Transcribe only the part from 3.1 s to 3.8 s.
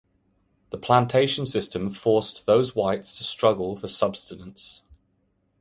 to struggle